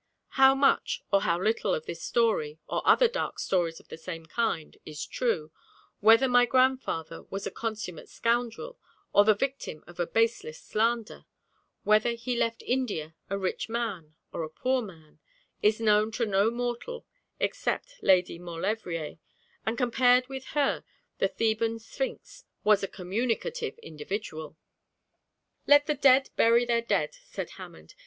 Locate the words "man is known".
14.81-16.11